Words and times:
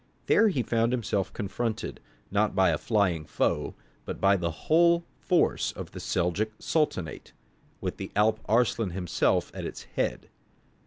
There 0.25 0.47
he 0.47 0.63
found 0.63 0.91
himself 0.93 1.31
confronted, 1.31 1.99
not 2.31 2.55
by 2.55 2.71
a 2.71 2.79
flying 2.79 3.23
foe, 3.23 3.75
but 4.03 4.19
by 4.19 4.35
the 4.35 4.49
whole 4.49 5.05
force 5.19 5.71
of 5.73 5.91
the 5.91 5.99
Seljouk 5.99 6.49
sultanate, 6.57 7.33
with 7.81 8.01
Alp 8.15 8.39
Arslan 8.49 8.93
himself 8.97 9.51
at 9.53 9.63
its 9.63 9.83
head. 9.93 10.29